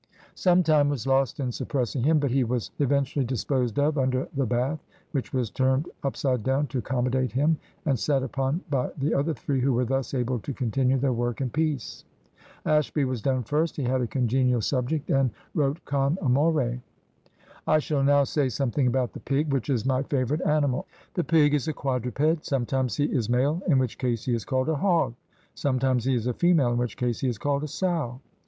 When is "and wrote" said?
15.11-15.85